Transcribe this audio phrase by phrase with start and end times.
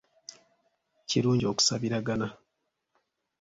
[1.09, 2.27] Kirungi okusabiragana